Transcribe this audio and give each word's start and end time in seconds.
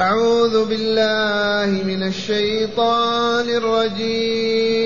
أعوذ 0.00 0.64
بالله 0.64 1.84
من 1.84 2.02
الشيطان 2.02 3.48
الرجيم. 3.48 4.80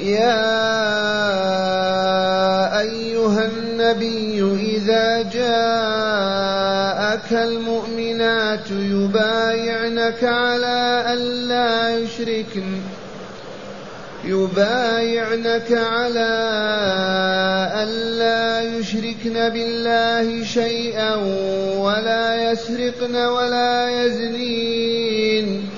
يا 0.00 0.66
أيها 2.80 3.44
النبي 3.46 4.42
إذا 4.76 5.22
جاءك 5.22 6.52
المؤمنات 7.32 8.70
يبايعنك 8.70 10.24
على 10.24 11.04
أن 11.12 11.18
لا 11.48 11.98
يشركن. 11.98 12.80
يبايعنك 14.24 15.72
على 15.72 16.32
ألا 17.82 18.62
يشركن 19.26 19.48
بالله 19.48 20.44
شيئا 20.44 21.14
ولا 21.78 22.50
يسرقن 22.52 23.16
ولا 23.16 24.04
يزنين 24.04 25.68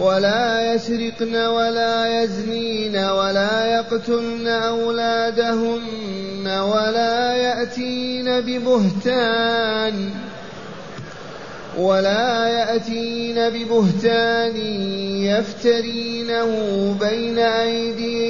ولا 0.00 0.74
يسرقن 0.74 1.36
ولا 1.36 2.22
يزنين 2.22 2.96
ولا 2.96 3.66
يقتلن 3.66 4.46
أولادهن 4.46 5.80
ولا 6.46 7.32
يأتين 7.36 8.40
ببهتان 8.40 10.10
ولا 11.78 12.48
يأتين 12.48 13.34
ببهتان 13.50 14.56
يفترينه 15.26 16.50
بين 17.00 17.38
أيديهن 17.38 18.29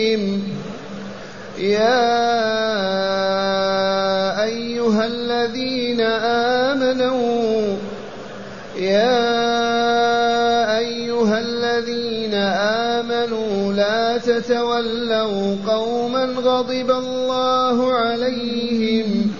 يا 1.61 2.03
أيها 4.43 5.05
الذين 5.05 6.01
آمنوا 6.71 7.77
يا 8.77 9.21
لا 13.73 14.17
تتولوا 14.17 15.55
قوما 15.67 16.25
غضب 16.25 16.91
الله 16.91 17.93
عليهم. 17.93 19.31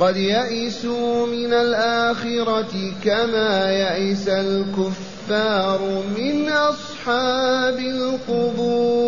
قد 0.00 0.16
يئسوا 0.16 1.26
من 1.26 1.52
الآخرة 1.52 2.92
كما 3.04 3.72
يئس 3.72 4.28
الكفار 4.28 6.02
من 6.18 6.48
أصحاب 6.48 7.78
القبور 7.78 9.00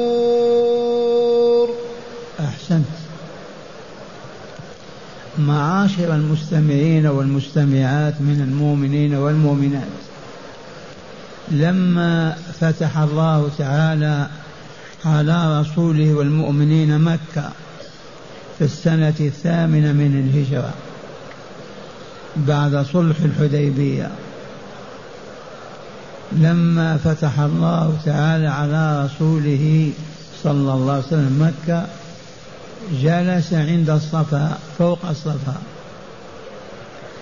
أحسنت 2.40 2.84
معاشر 5.46 6.14
المستمعين 6.14 7.06
والمستمعات 7.06 8.14
من 8.20 8.40
المؤمنين 8.48 9.14
والمؤمنات. 9.14 9.88
لما 11.50 12.36
فتح 12.60 12.98
الله 12.98 13.50
تعالى 13.58 14.28
على 15.04 15.60
رسوله 15.60 16.14
والمؤمنين 16.14 16.98
مكة 16.98 17.50
في 18.58 18.64
السنة 18.64 19.14
الثامنة 19.20 19.92
من 19.92 20.28
الهجرة 20.28 20.74
بعد 22.36 22.86
صلح 22.92 23.16
الحديبية 23.24 24.10
لما 26.32 26.96
فتح 26.96 27.40
الله 27.40 27.98
تعالى 28.04 28.46
على 28.46 29.04
رسوله 29.04 29.92
صلى 30.42 30.72
الله 30.72 30.92
عليه 30.92 31.04
وسلم 31.06 31.52
مكة 31.52 31.86
جلس 33.02 33.52
عند 33.52 33.90
الصفا 33.90 34.58
فوق 34.78 34.98
الصفا. 35.10 35.54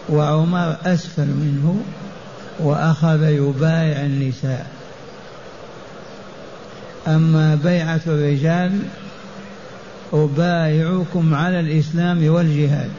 وعمر 0.09 0.76
أسفل 0.84 1.26
منه 1.26 1.81
وأخذ 2.59 3.22
يبايع 3.22 4.04
النساء. 4.04 4.66
أما 7.06 7.54
بيعة 7.65 8.00
الرجال 8.06 8.78
أبايعكم 10.12 11.34
على 11.34 11.60
الإسلام 11.60 12.28
والجهاد. 12.28 12.91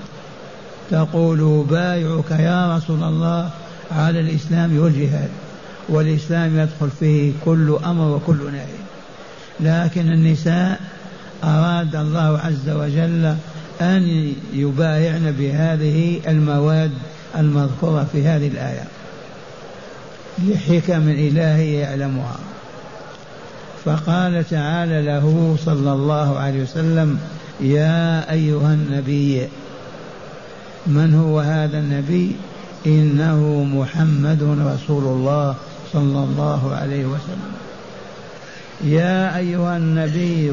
تقول 0.92 1.60
أبايعك 1.60 2.32
يا 2.32 2.78
رسول 2.78 3.04
الله 3.04 3.50
على 3.92 4.20
الإسلام 4.20 4.80
والجهاد 4.80 5.30
والإسلام 5.90 6.60
يدخل 6.60 6.90
فيه 7.00 7.32
كل 7.46 7.78
أمر 7.86 8.16
وكل 8.16 8.52
نهي. 8.52 8.66
لكن 9.60 10.12
النساء 10.12 10.80
أراد 11.44 11.96
الله 11.96 12.40
عز 12.40 12.70
وجل 12.70 13.36
أن 13.82 14.34
يبايعن 14.54 15.32
بهذه 15.40 16.20
المواد 16.28 16.92
المذكورة 17.38 18.08
في 18.12 18.28
هذه 18.28 18.48
الآية. 18.48 18.84
لحكم 20.48 21.10
إله 21.10 21.58
يعلمها. 21.58 22.36
فقال 23.86 24.50
تعالى 24.50 25.02
له 25.02 25.58
صلى 25.66 25.94
الله 25.94 26.40
عليه 26.40 26.64
وسلم 26.64 27.20
يا 27.60 28.32
أيها 28.32 28.74
النبي 28.74 29.48
من 30.88 31.14
هو 31.14 31.40
هذا 31.40 31.80
النبي؟ 31.80 32.36
إنه 32.86 33.64
محمد 33.64 34.44
رسول 34.44 35.04
الله 35.04 35.56
صلى 35.94 36.24
الله 36.24 36.76
عليه 36.76 37.06
وسلم. 37.06 37.52
يا 38.84 39.38
أيها 39.38 39.78
النبي 39.78 40.52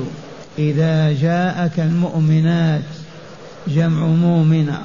إذا 0.58 1.12
جاءك 1.12 1.80
المؤمنات 1.80 2.82
جمع 3.68 4.06
مؤمنة 4.06 4.78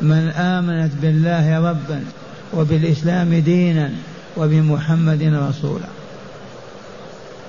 من 0.00 0.28
آمنت 0.28 0.92
بالله 1.02 1.70
ربا 1.70 2.04
وبالإسلام 2.54 3.34
دينا 3.34 3.90
وبمحمد 4.36 5.22
رسولا. 5.22 5.86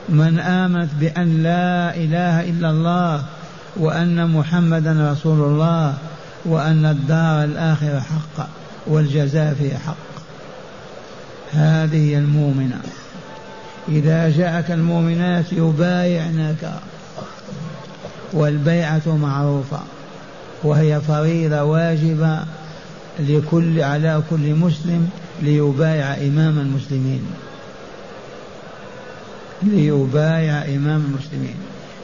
من 0.10 0.40
آمنت 0.40 0.90
بأن 1.00 1.44
لا 1.44 1.96
إله 1.96 2.50
إلا 2.50 2.70
الله 2.70 3.24
وأن 3.78 4.30
محمدا 4.30 5.12
رسول 5.12 5.40
الله 5.40 5.98
وأن 6.46 6.86
الدار 6.86 7.44
الآخرة 7.44 8.00
حق 8.00 8.48
والجزاء 8.88 9.54
فيه 9.54 9.78
حق. 9.78 10.14
هذه 11.52 12.18
المؤمنة. 12.18 12.82
إذا 13.90 14.30
جاءك 14.30 14.72
المؤمنات 14.72 15.54
يبايعنك. 15.54 16.74
والبيعة 18.34 19.02
معروفة 19.08 19.80
وهي 20.64 21.02
فريضة 21.02 21.64
واجبة 21.64 22.40
لكل 23.20 23.82
على 23.82 24.22
كل 24.30 24.56
مسلم 24.56 25.10
ليبايع 25.42 26.16
إمام 26.16 26.60
المسلمين. 26.60 27.22
ليبايع 29.64 30.66
إمام 30.66 31.04
المسلمين. 31.06 31.56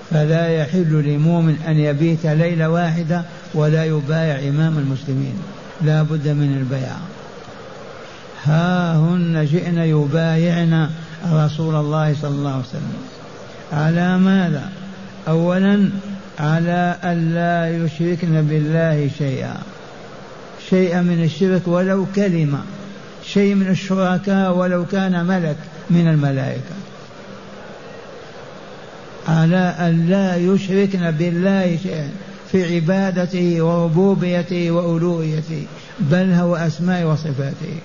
فلا 0.10 0.50
يحل 0.50 1.04
لمؤمن 1.06 1.56
أن 1.68 1.80
يبيت 1.80 2.26
ليلة 2.26 2.70
واحدة 2.70 3.24
ولا 3.54 3.86
يبايع 3.86 4.50
إمام 4.50 4.78
المسلمين. 4.78 5.34
لا 5.82 6.04
بد 6.04 6.28
من 6.28 6.58
البيعة 6.58 7.00
ها 8.44 8.96
هن 8.96 9.46
جئن 9.46 9.78
يبايعن 9.78 10.90
رسول 11.32 11.76
الله 11.76 12.16
صلى 12.22 12.30
الله 12.30 12.52
عليه 12.52 12.60
وسلم. 12.60 12.94
على 13.74 14.18
ماذا؟ 14.18 14.70
أولا 15.28 15.90
على 16.40 16.96
ألا 17.04 17.86
يشركن 17.86 18.42
بالله 18.42 19.10
شيئا. 19.18 19.56
شيئا 20.70 21.02
من 21.02 21.24
الشرك 21.24 21.68
ولو 21.68 22.06
كلمة. 22.16 22.60
شيء 23.26 23.56
من 23.56 23.68
الشركاء 23.68 24.58
ولو 24.58 24.86
كان 24.86 25.26
ملك 25.26 25.58
من 25.90 26.08
الملائكة. 26.08 26.76
على 29.28 29.76
أن 29.80 30.10
لا 30.10 30.36
يشركن 30.36 31.12
بالله 31.12 31.78
شيئا 31.84 32.10
في 32.52 32.76
عبادته 32.76 33.62
وربوبيته 33.62 34.72
وألوهيته 34.72 35.66
بل 36.00 36.32
هو 36.32 36.56
أسماء 36.56 37.04
وصفاته. 37.06 37.76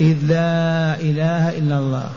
إذ 0.00 0.16
لا 0.22 0.94
إله 1.00 1.58
إلا 1.58 1.78
الله. 1.78 2.10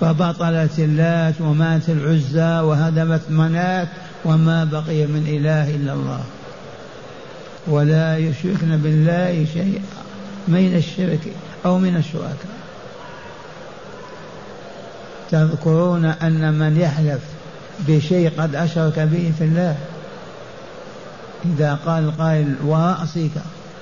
فبطلت 0.00 0.78
اللات 0.78 1.40
ومات 1.40 1.88
العزى 1.88 2.60
وهدمت 2.60 3.20
منات 3.30 3.88
وما 4.24 4.64
بقي 4.64 5.06
من 5.06 5.24
إله 5.28 5.74
إلا 5.74 5.92
الله. 5.92 6.20
ولا 7.66 8.18
يشركن 8.18 8.76
بالله 8.76 9.46
شيئا 9.52 9.82
من 10.48 10.74
الشرك 10.76 11.32
أو 11.66 11.78
من 11.78 11.96
الشركاء. 11.96 12.58
تذكرون 15.30 16.04
أن 16.04 16.54
من 16.54 16.76
يحلف 16.80 17.20
بشيء 17.88 18.32
قد 18.38 18.54
أشرك 18.54 18.98
به 18.98 19.32
في 19.38 19.44
الله؟ 19.44 19.76
إذا 21.44 21.78
قال 21.86 22.04
القائل 22.04 22.54
ورأسك 22.64 23.30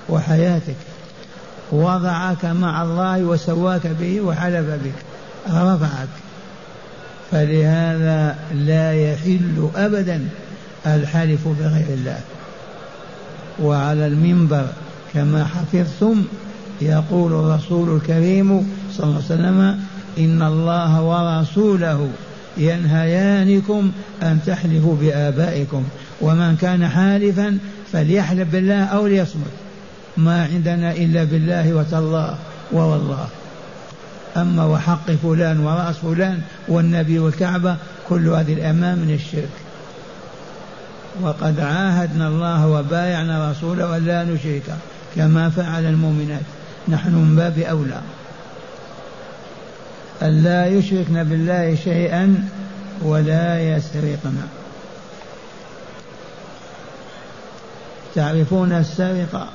وحياتك 0.08 0.76
وضعك 1.72 2.44
مع 2.44 2.82
الله 2.82 3.22
وسواك 3.22 3.86
به 3.86 4.20
وحلف 4.20 4.66
بك 4.66 4.94
رفعك 5.48 6.08
فلهذا 7.30 8.36
لا 8.54 8.92
يحل 8.92 9.68
أبدا 9.76 10.28
الحلف 10.86 11.48
بغير 11.48 11.86
الله. 11.88 12.20
وعلى 13.62 14.06
المنبر 14.06 14.66
كما 15.14 15.44
حفظتم 15.44 16.24
يقول 16.80 17.32
الرسول 17.32 17.96
الكريم 17.96 18.68
صلى 18.92 19.04
الله 19.04 19.14
عليه 19.14 19.24
وسلم 19.24 19.80
إن 20.18 20.42
الله 20.42 21.02
ورسوله 21.02 22.08
ينهيانكم 22.56 23.90
أن 24.22 24.38
تحلفوا 24.46 24.96
بآبائكم 25.00 25.84
ومن 26.20 26.56
كان 26.56 26.88
حالفا 26.88 27.58
فليحلف 27.92 28.52
بالله 28.52 28.84
أو 28.84 29.06
ليصمت. 29.06 29.52
ما 30.16 30.44
عندنا 30.44 30.92
إلا 30.92 31.24
بالله 31.24 31.74
وتالله 31.74 32.38
ووالله. 32.72 33.28
أما 34.36 34.64
وحق 34.64 35.10
فلان 35.10 35.60
ورأس 35.60 35.96
فلان 35.96 36.40
والنبي 36.68 37.18
والكعبة 37.18 37.76
كل 38.08 38.28
هذه 38.28 38.52
الأمام 38.52 38.98
من 38.98 39.14
الشرك. 39.14 39.48
وقد 41.22 41.60
عاهدنا 41.60 42.28
الله 42.28 42.66
وبايعنا 42.66 43.50
رسوله 43.50 43.96
أن 43.96 44.04
لا 44.04 44.24
نشرك 44.24 44.76
كما 45.16 45.50
فعل 45.50 45.84
المؤمنات. 45.84 46.42
نحن 46.88 47.14
من 47.14 47.36
باب 47.36 47.58
أولى. 47.58 48.00
أن 50.22 50.42
لا 50.42 50.66
يشركن 50.66 51.24
بالله 51.24 51.74
شيئا 51.84 52.48
ولا 53.02 53.76
يسرقن 53.76 54.36
تعرفون 58.14 58.72
السرقة؟ 58.72 59.48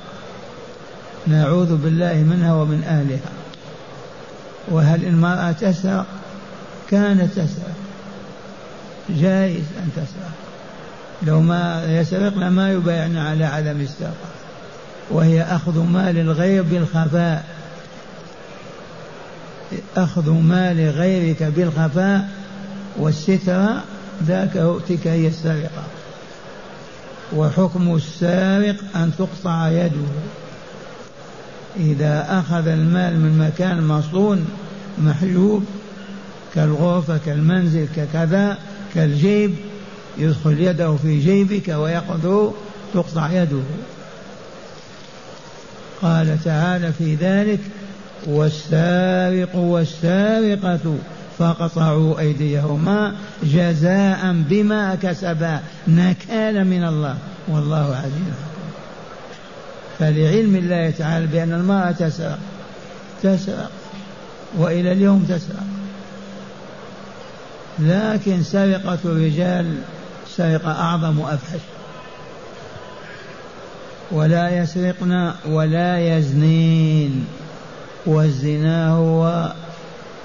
نعوذ 1.26 1.76
بالله 1.76 2.14
منها 2.14 2.54
ومن 2.54 2.84
أهلها. 2.84 3.41
وهل 4.68 5.04
المرأة 5.04 5.52
تسرق؟ 5.52 6.06
كانت 6.90 7.32
تسرق. 7.32 7.74
جائز 9.10 9.64
أن 9.78 9.90
تسرق. 9.96 10.30
لو 11.22 11.40
ما 11.40 11.84
يسرقن 12.00 12.48
ما 12.48 12.72
يبايعن 12.72 13.16
على 13.16 13.44
عدم 13.44 13.80
السرقة. 13.80 14.32
وهي 15.10 15.42
أخذ 15.42 15.78
مال 15.78 16.18
الغير 16.18 16.62
بالخفاء. 16.62 17.44
أخذ 19.96 20.30
مال 20.30 20.90
غيرك 20.90 21.42
بالخفاء 21.42 22.28
والستر 22.96 23.74
ذاك 24.24 24.52
تلك 24.88 25.06
هي 25.06 25.26
السرقة. 25.26 25.82
وحكم 27.36 27.94
السارق 27.94 28.76
أن 28.96 29.12
تقطع 29.18 29.68
يده. 29.68 30.08
إذا 31.76 32.26
أخذ 32.28 32.66
المال 32.66 33.20
من 33.20 33.38
مكان 33.38 33.86
مصون 33.86 34.46
محجوب 34.98 35.64
كالغرفة 36.54 37.18
كالمنزل 37.26 37.88
ككذا 37.96 38.58
كالجيب 38.94 39.54
يدخل 40.18 40.60
يده 40.60 40.96
في 40.96 41.20
جيبك 41.20 41.68
ويأخذه 41.68 42.54
تقطع 42.94 43.32
يده. 43.32 43.62
قال 46.02 46.38
تعالى 46.44 46.92
في 46.92 47.14
ذلك 47.14 47.60
والسارق 48.26 49.56
والسارقة 49.56 50.96
فقطعوا 51.38 52.18
أيديهما 52.18 53.14
جزاء 53.42 54.32
بما 54.50 54.94
كسبا 54.94 55.60
نكالا 55.88 56.64
من 56.64 56.84
الله. 56.84 57.16
والله 57.48 57.96
عزيز. 57.96 58.34
فلعلم 60.02 60.56
الله 60.56 60.90
تعالى 60.90 61.26
بأن 61.26 61.52
المرأة 61.52 61.90
تسرق 61.90 62.38
تسرق 63.22 63.70
وإلى 64.58 64.92
اليوم 64.92 65.26
تسرق 65.28 65.62
لكن 67.78 68.42
سرقة 68.42 68.98
الرجال 69.04 69.74
سرقة 70.36 70.70
أعظم 70.70 71.18
وأفحش. 71.18 71.60
ولا 74.10 74.58
يسرقن 74.58 75.32
ولا 75.46 76.16
يزنين. 76.16 77.26
والزنا 78.06 78.88
هو 78.90 79.52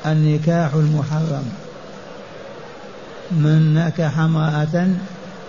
النكاح 0.05 0.73
المحرم. 0.73 1.49
من 3.31 3.73
نكح 3.73 4.19
امرأة 4.19 4.87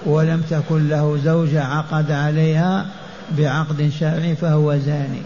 ولم 0.07 0.43
تكن 0.51 0.89
له 0.89 1.19
زوجة 1.25 1.65
عقد 1.65 2.11
عليها 2.11 2.87
بعقد 3.39 3.91
شرعي 4.01 4.37
فهو 4.37 4.77
زاني. 4.77 5.23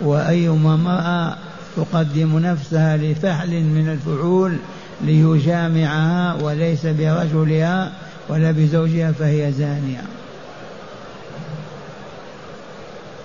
وأيما 0.00 0.74
امرأة 0.74 1.36
تقدم 1.76 2.38
نفسها 2.38 2.96
لفعل 2.96 3.50
من 3.50 3.88
الفعول 3.88 4.56
ليجامعها 5.04 6.34
وليس 6.42 6.86
برجلها 6.86 7.92
ولا 8.28 8.50
بزوجها 8.50 9.12
فهي 9.12 9.52
زانية. 9.52 10.02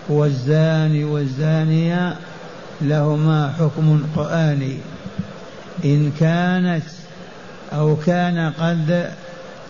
والزاني 0.10 1.04
والزانية 1.04 2.16
لهما 2.82 3.54
حكم 3.60 4.04
قرآني. 4.16 4.78
إن 5.86 6.12
كانت 6.20 6.84
أو 7.74 7.96
كان 7.96 8.54
قد 8.60 9.12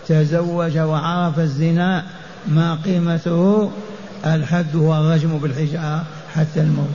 تزوج 0.08 0.78
وعرف 0.78 1.38
الزنا 1.38 2.04
ما 2.48 2.78
قيمته 2.84 3.70
الحد 4.26 4.76
هو 4.76 4.94
الرجم 4.94 5.38
بالحجارة 5.38 6.04
حتى 6.34 6.60
الموت. 6.60 6.94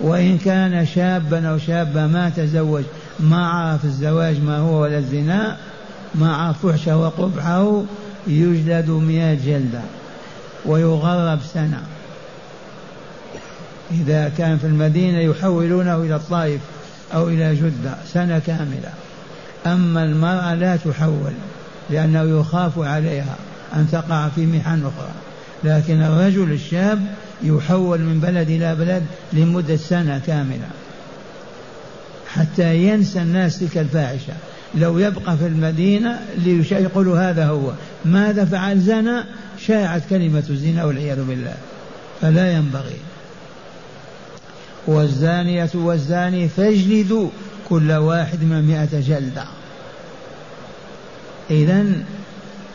وإن 0.00 0.38
كان 0.38 0.86
شابا 0.86 1.48
أو 1.48 1.58
شابة 1.58 2.06
ما 2.06 2.30
تزوج 2.36 2.84
ما 3.20 3.48
عرف 3.48 3.84
الزواج 3.84 4.40
ما 4.40 4.58
هو 4.58 4.82
ولا 4.82 4.98
الزنا 4.98 5.56
ما 6.14 6.36
عرف 6.36 6.66
فحشه 6.66 6.96
وقبحه 6.96 7.82
يجلد 8.26 8.90
مئة 8.90 9.34
جلدة 9.34 9.80
ويغرب 10.66 11.40
سنة. 11.54 11.82
إذا 13.90 14.32
كان 14.38 14.58
في 14.58 14.66
المدينة 14.66 15.18
يحولونه 15.18 15.96
إلى 15.96 16.16
الطائف 16.16 16.60
أو 17.14 17.28
إلى 17.28 17.54
جدة 17.54 17.94
سنة 18.12 18.38
كاملة. 18.38 18.92
أما 19.66 20.04
المرأة 20.04 20.54
لا 20.54 20.76
تحول 20.76 21.32
لأنه 21.90 22.40
يخاف 22.40 22.78
عليها 22.78 23.36
أن 23.74 23.88
تقع 23.92 24.28
في 24.28 24.46
محن 24.46 24.80
أخرى. 24.86 25.31
لكن 25.64 26.02
الرجل 26.02 26.52
الشاب 26.52 27.06
يحول 27.42 28.00
من 28.00 28.20
بلد 28.20 28.50
إلى 28.50 28.74
بلد 28.74 29.02
لمدة 29.32 29.76
سنة 29.76 30.20
كاملة 30.26 30.68
حتى 32.28 32.76
ينسى 32.76 33.22
الناس 33.22 33.58
تلك 33.58 33.78
الفاحشة. 33.78 34.32
لو 34.74 34.98
يبقى 34.98 35.36
في 35.36 35.46
المدينة 35.46 36.20
ليقول 36.38 37.08
هذا 37.08 37.46
هو. 37.46 37.72
ماذا 38.04 38.44
فعل 38.44 38.80
زنا؟ 38.80 39.24
شاعت 39.66 40.02
كلمة 40.10 40.42
الزنا 40.50 40.84
والعياذ 40.84 41.24
بالله. 41.24 41.54
فلا 42.20 42.52
ينبغي. 42.52 42.96
والزانية 44.86 45.70
والزاني 45.74 46.48
فاجلدوا 46.48 47.28
كل 47.68 47.92
واحد 47.92 48.42
من 48.42 48.62
مئة 48.62 49.00
جلدة. 49.00 49.44
إذا 51.50 51.84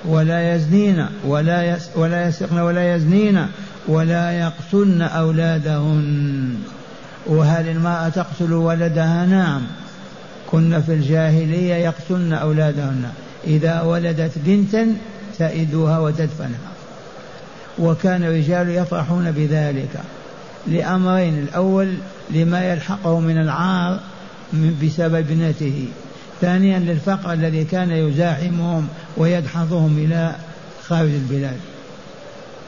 ولا 0.06 0.56
يزنين 0.56 1.06
ولا 1.26 1.64
يس 1.64 1.90
ولا 1.96 2.28
يسرقن 2.28 2.60
ولا 2.60 2.96
يزنين 2.96 3.48
ولا 3.88 4.32
يقتلن 4.32 5.02
أولادهن. 5.02 6.56
وهل 7.26 7.68
المرأة 7.68 8.10
تقتل 8.10 8.54
ولدها؟ 8.54 9.26
نعم. 9.26 9.62
كن 10.52 10.82
في 10.82 10.94
الجاهلية 10.94 11.76
يقتلن 11.76 12.34
أولادهن. 12.34 13.10
إذا 13.48 13.82
ولدت 13.82 14.32
بنتا 14.36 14.96
تئدها 15.38 16.00
وتدفنها. 16.00 16.72
وكان 17.80 18.24
الرجال 18.24 18.70
يفرحون 18.70 19.32
بذلك. 19.32 20.02
لأمرين 20.68 21.40
الأول 21.40 21.94
لما 22.30 22.72
يلحقه 22.72 23.20
من 23.20 23.38
العار 23.38 24.00
بسبب 24.84 25.16
ابنته. 25.16 25.88
ثانيا 26.42 26.80
للفقر 26.80 27.34
الذي 27.34 27.64
كان 27.64 27.92
يزاحمهم 27.92 28.88
ويدحضهم 29.18 29.98
إلى 29.98 30.36
خارج 30.88 31.10
البلاد. 31.10 31.58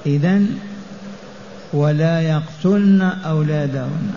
إذا 0.05 0.41
ولا 1.73 2.21
يقتلن 2.21 3.01
أولادهن. 3.01 4.11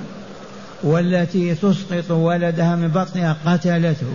والتي 0.83 1.55
تسقط 1.55 2.11
ولدها 2.11 2.77
من 2.77 2.89
بطنها 2.89 3.37
قتلته. 3.47 4.13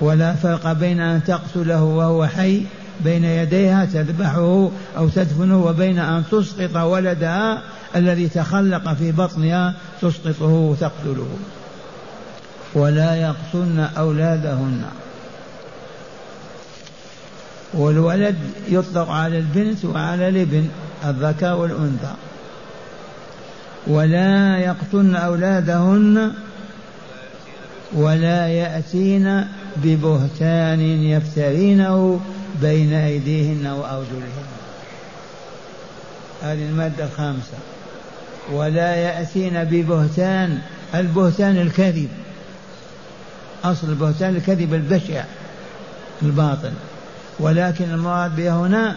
ولا 0.00 0.34
فرق 0.34 0.72
بين 0.72 1.00
أن 1.00 1.24
تقتله 1.24 1.82
وهو 1.82 2.26
حي 2.26 2.62
بين 3.00 3.24
يديها 3.24 3.84
تذبحه 3.84 4.70
أو 4.96 5.08
تدفنه 5.08 5.64
وبين 5.64 5.98
أن 5.98 6.22
تسقط 6.30 6.76
ولدها 6.76 7.62
الذي 7.96 8.28
تخلق 8.28 8.94
في 8.94 9.12
بطنها 9.12 9.74
تسقطه 10.02 10.46
وتقتله. 10.46 11.28
ولا 12.74 13.14
يقتلن 13.14 13.88
أولادهن. 13.98 14.82
والولد 17.74 18.36
يطلق 18.68 19.10
على 19.10 19.38
البنت 19.38 19.84
وعلى 19.84 20.28
الابن 20.28 20.68
الذكر 21.04 21.54
والأنثى. 21.54 22.14
ولا 23.86 24.58
يقتلن 24.58 25.16
أولادهن 25.16 26.32
ولا 27.92 28.48
يأتين 28.48 29.44
ببهتان 29.76 30.80
يفترينه 31.02 32.20
بين 32.62 32.92
أيديهن 32.92 33.66
وأرجلهن 33.66 34.48
هذه 36.42 36.68
المادة 36.68 37.04
الخامسة. 37.04 37.58
ولا 38.52 38.94
يأتين 38.94 39.64
ببهتان 39.64 40.58
البهتان 40.94 41.56
الكذب. 41.56 42.08
أصل 43.64 43.88
البهتان 43.88 44.36
الكذب 44.36 44.74
البشع 44.74 45.24
الباطل. 46.22 46.72
ولكن 47.40 47.84
المراد 47.90 48.36
بها 48.36 48.52
هنا 48.52 48.96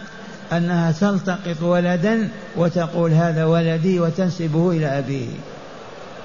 أنها 0.53 0.91
تلتقط 0.91 1.61
ولدا 1.61 2.29
وتقول 2.55 3.11
هذا 3.11 3.45
ولدي 3.45 3.99
وتنسبه 3.99 4.71
إلى 4.71 4.99
أبيه 4.99 5.27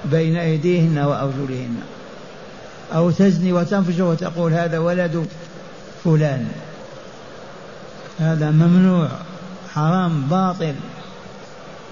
بين 0.05 0.37
أيديهن 0.37 0.97
وأرجلهن. 0.97 1.75
أو 2.95 3.11
تزني 3.11 3.53
وتنفش 3.53 3.99
وتقول 3.99 4.53
هذا 4.53 4.77
ولد 4.77 5.27
فلان. 6.03 6.47
هذا 8.19 8.51
ممنوع 8.51 9.07
حرام 9.73 10.21
باطل. 10.21 10.73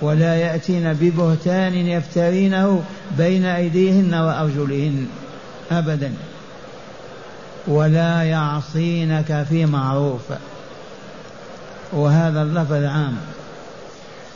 ولا 0.01 0.35
يأتين 0.35 0.93
ببهتان 0.93 1.73
يفترينه 1.73 2.83
بين 3.17 3.45
أيديهن 3.45 4.13
وأرجلهن 4.13 5.07
أبدا. 5.71 6.13
ولا 7.67 8.23
يعصينك 8.23 9.45
في 9.49 9.65
معروف. 9.65 10.21
وهذا 11.93 12.41
اللفظ 12.41 12.83
عام. 12.83 13.17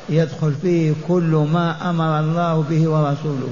يدخل 0.10 0.54
فيه 0.62 0.94
كل 1.08 1.48
ما 1.54 1.90
أمر 1.90 2.20
الله 2.20 2.66
به 2.70 2.90
ورسوله 2.90 3.50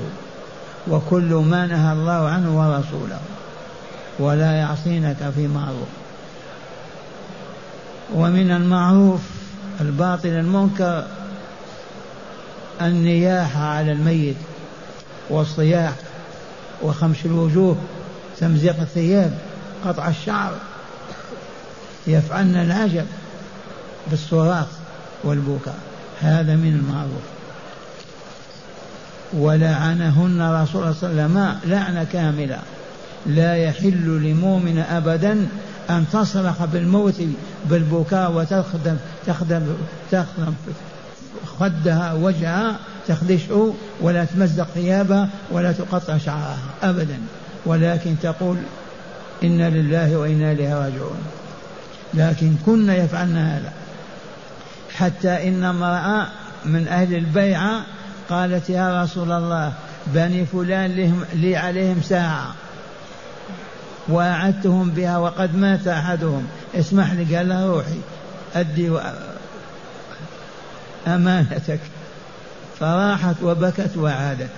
وكل 0.87 1.33
ما 1.33 1.65
نهى 1.65 1.93
الله 1.93 2.29
عنه 2.29 2.59
ورسوله. 2.59 3.19
ولا 4.19 4.51
يعصينك 4.51 5.31
في 5.35 5.47
معروف. 5.47 5.87
ومن 8.13 8.51
المعروف 8.51 9.21
الباطل 9.81 10.29
المنكر 10.29 11.03
النياحة 12.81 13.63
على 13.63 13.91
الميت 13.91 14.35
والصياح 15.29 15.93
وخمش 16.83 17.25
الوجوه 17.25 17.75
تمزيق 18.39 18.79
الثياب. 18.81 19.37
قطع 19.85 20.07
الشعر 20.07 20.51
يفعلن 22.07 22.55
العجب 22.55 23.05
بالصراخ 24.11 24.67
والبكاء. 25.23 25.77
هذا 26.21 26.55
من 26.55 26.73
المعروف. 26.79 27.23
ولعنهن 29.33 30.61
رسول 30.61 30.81
الله 30.81 30.93
صلى 30.93 31.09
الله 31.09 31.23
عليه 31.23 31.53
وسلم 31.53 31.59
لعنة 31.71 32.03
كاملة. 32.03 32.59
لا 33.25 33.55
يحل 33.55 34.21
لمؤمن 34.23 34.79
أبدا 34.79 35.47
أن 35.89 36.05
تصرخ 36.13 36.65
بالموت 36.65 37.21
بالبكاء 37.65 38.31
وتخدم 38.31 38.97
تخدم 39.27 39.61
تخدم 40.11 40.53
خدها 41.59 42.13
وجهها 42.13 42.75
تخدشه 43.07 43.73
ولا 44.01 44.25
تمزق 44.25 44.67
ثيابها 44.73 45.29
ولا 45.51 45.71
تقطع 45.71 46.17
شعرها 46.17 46.57
أبدا. 46.83 47.17
ولكن 47.65 48.15
تقول 48.23 48.57
إنا 49.43 49.69
لله 49.69 50.17
وإنا 50.17 50.51
إليه 50.51 50.73
راجعون. 50.73 51.23
لكن 52.13 52.55
كنا 52.65 52.95
يفعلن 52.95 53.37
هذا. 53.37 53.73
حتى 54.95 55.47
إن 55.47 55.63
امرأة 55.63 56.27
من 56.65 56.87
أهل 56.87 57.15
البيعة 57.15 57.81
قالت 58.29 58.69
يا 58.69 59.03
رسول 59.03 59.31
الله 59.31 59.73
بني 60.07 60.45
فلان 60.45 61.21
لي 61.33 61.55
عليهم 61.55 62.01
ساعة. 62.01 62.55
وأعدتهم 64.07 64.89
بها 64.89 65.17
وقد 65.17 65.55
مات 65.55 65.87
أحدهم. 65.87 66.47
اسمح 66.75 67.11
لي 67.11 67.35
قال 67.35 67.49
لها 67.49 67.67
روحي. 67.67 67.99
أدي 68.55 68.91
أمانتك. 71.07 71.79
فراحت 72.79 73.35
وبكت 73.43 73.97
وعادت. 73.97 74.49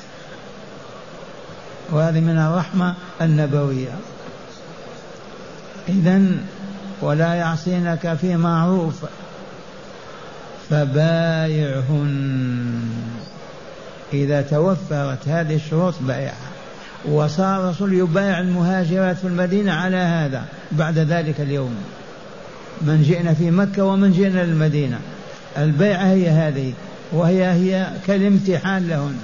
وهذه 1.92 2.20
من 2.20 2.38
الرحمة 2.38 2.96
النبوية. 3.22 3.92
إذا 5.90 6.22
ولا 7.02 7.34
يعصينك 7.34 8.18
في 8.22 8.38
معروف 8.38 9.06
فبايعهن. 10.70 12.20
إذا 14.14 14.42
توفرت 14.42 15.28
هذه 15.28 15.56
الشروط 15.56 15.94
بايعها. 16.02 16.50
وصار 17.06 17.64
الرسول 17.64 17.94
يبايع 17.94 18.40
المهاجرات 18.40 19.18
في 19.18 19.28
المدينة 19.28 19.72
على 19.74 19.98
هذا 19.98 20.46
بعد 20.72 20.98
ذلك 20.98 21.42
اليوم. 21.42 21.76
من 22.82 23.04
جئنا 23.04 23.34
في 23.34 23.52
مكة 23.52 23.84
ومن 23.84 24.12
جئنا 24.12 24.44
للمدينة. 24.44 25.00
البيعة 25.58 26.06
هي 26.06 26.30
هذه 26.30 26.74
وهي 27.12 27.52
هي 27.52 27.88
كالامتحان 28.08 28.88
لهن. 28.88 29.18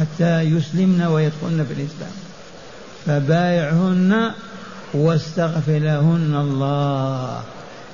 حتى 0.00 0.40
يسلمن 0.40 1.02
ويدخلن 1.02 1.66
في 1.68 1.72
الإسلام. 1.72 2.12
فبايعهن 3.06 4.30
واستغفر 4.94 5.78
لهن 5.78 6.34
الله 6.40 7.40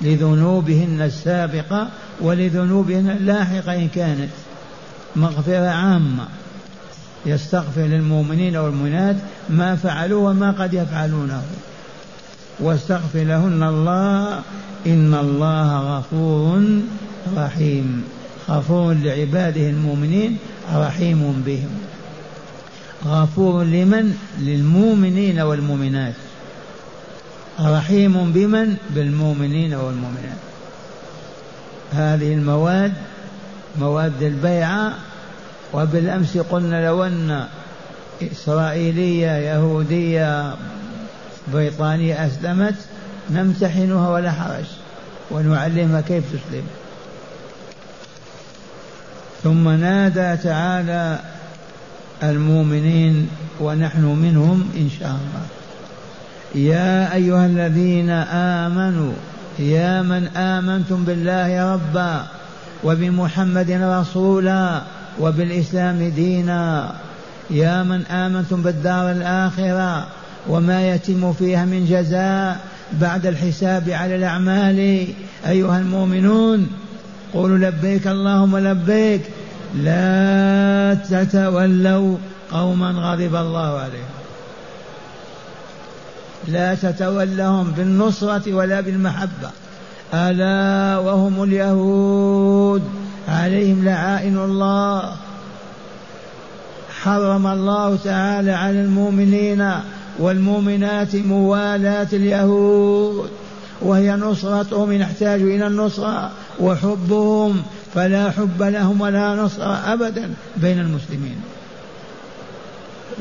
لذنوبهن 0.01 1.01
السابقة 1.01 1.87
ولذنوبهن 2.21 3.09
اللاحقة 3.09 3.75
إن 3.75 3.87
كانت 3.87 4.29
مغفرة 5.15 5.67
عامة. 5.67 6.27
يستغفر 7.25 7.81
للمؤمنين 7.81 8.57
والمؤمنات 8.57 9.15
ما 9.49 9.75
فعلوا 9.75 10.29
وما 10.29 10.51
قد 10.51 10.73
يفعلونه. 10.73 11.43
واستغفر 12.59 13.19
لهن 13.19 13.63
الله 13.63 14.39
إن 14.87 15.13
الله 15.13 15.97
غفور 15.97 16.81
رحيم. 17.37 18.03
غفور 18.49 18.93
لعباده 18.93 19.69
المؤمنين 19.69 20.37
رحيم 20.73 21.43
بهم. 21.45 21.69
غفور 23.05 23.63
لمن؟ 23.63 24.17
للمؤمنين 24.39 25.39
والمؤمنات. 25.39 26.13
رحيم 27.59 28.31
بمن؟ 28.31 28.77
بالمؤمنين 28.89 29.73
والمؤمنات. 29.73 30.37
هذه 31.93 32.33
المواد 32.33 32.93
مواد 33.79 34.23
البيعة 34.23 34.93
وبالأمس 35.73 36.37
قلنا 36.37 36.85
لو 36.85 37.03
أن 37.03 37.45
إسرائيلية 38.21 39.27
يهودية 39.27 40.55
بريطانية 41.53 42.25
أسلمت 42.25 42.75
نمتحنها 43.29 44.09
ولا 44.09 44.31
حرج 44.31 44.65
ونعلمها 45.31 46.01
كيف 46.01 46.23
تسلم. 46.29 46.67
ثم 49.43 49.69
نادى 49.69 50.43
تعالى 50.43 51.19
المؤمنين 52.23 53.29
ونحن 53.59 54.03
منهم 54.03 54.71
إن 54.77 54.89
شاء 54.99 55.09
الله. 55.09 55.58
يا 56.55 57.13
أيها 57.13 57.45
الذين 57.45 58.09
آمنوا 58.09 59.13
يا 59.59 60.01
من 60.01 60.27
آمنتم 60.27 61.03
بالله 61.03 61.73
ربا 61.73 62.25
وبمحمد 62.83 63.71
رسولا 63.71 64.81
وبالإسلام 65.19 66.11
دينا 66.15 66.91
يا 67.49 67.83
من 67.83 68.05
آمنتم 68.05 68.61
بالدار 68.61 69.11
الآخرة 69.11 70.07
وما 70.47 70.89
يتم 70.89 71.33
فيها 71.33 71.65
من 71.65 71.85
جزاء 71.85 72.59
بعد 72.93 73.25
الحساب 73.25 73.89
على 73.89 74.15
الأعمال 74.15 75.07
أيها 75.47 75.79
المؤمنون 75.79 76.67
قولوا 77.33 77.57
لبيك 77.57 78.07
اللهم 78.07 78.57
لبيك 78.57 79.21
لا 79.75 80.97
تتولوا 81.09 82.17
قوما 82.51 82.91
غضب 82.91 83.35
الله 83.35 83.79
عليهم. 83.79 84.18
لا 86.47 86.75
تتولهم 86.75 87.71
بالنصرة 87.71 88.53
ولا 88.53 88.81
بالمحبة. 88.81 89.49
ألا 90.13 90.97
وهم 90.97 91.43
اليهود. 91.43 92.83
عليهم 93.27 93.85
لعائن 93.85 94.37
الله. 94.37 95.15
حرم 97.01 97.47
الله 97.47 97.95
تعالى 98.03 98.51
على 98.51 98.81
المؤمنين 98.81 99.71
والمؤمنات 100.19 101.15
موالاة 101.15 102.07
اليهود. 102.13 103.29
وهي 103.81 104.11
نصرتهم 104.11 104.91
إن 104.91 105.01
احتاجوا 105.01 105.49
إلى 105.49 105.67
النصرة 105.67 106.31
وحبهم 106.59 107.63
فلا 107.95 108.31
حب 108.31 108.63
لهم 108.63 109.01
ولا 109.01 109.35
نصر 109.35 109.75
أبدا 109.93 110.29
بين 110.57 110.79
المسلمين. 110.79 111.35